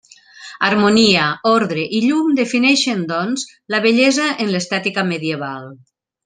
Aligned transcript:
Harmonia, 0.67 1.25
ordre 1.49 1.83
i 1.97 2.01
llum 2.05 2.31
defineixen, 2.39 3.03
doncs, 3.13 3.45
la 3.75 3.83
bellesa 3.85 4.31
en 4.47 4.51
l'estètica 4.57 5.05
medieval. 5.13 5.71